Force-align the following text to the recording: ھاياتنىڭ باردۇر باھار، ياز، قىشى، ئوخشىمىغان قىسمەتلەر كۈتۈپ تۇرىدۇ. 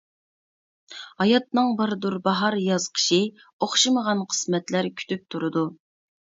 ھاياتنىڭ 1.23 1.75
باردۇر 1.81 2.15
باھار، 2.27 2.57
ياز، 2.69 2.87
قىشى، 2.95 3.19
ئوخشىمىغان 3.67 4.25
قىسمەتلەر 4.33 4.91
كۈتۈپ 5.03 5.29
تۇرىدۇ. 5.37 5.67